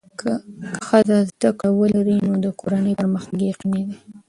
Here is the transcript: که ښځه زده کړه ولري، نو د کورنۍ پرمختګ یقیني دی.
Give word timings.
که 0.19 0.31
ښځه 0.87 1.17
زده 1.29 1.49
کړه 1.59 1.69
ولري، 1.79 2.17
نو 2.27 2.33
د 2.45 2.47
کورنۍ 2.59 2.93
پرمختګ 2.99 3.39
یقیني 3.51 3.81
دی. 3.89 3.93